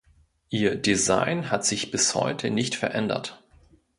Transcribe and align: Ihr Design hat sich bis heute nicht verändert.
Ihr 0.49 0.77
Design 0.77 1.51
hat 1.51 1.63
sich 1.63 1.91
bis 1.91 2.15
heute 2.15 2.49
nicht 2.49 2.73
verändert. 2.73 3.43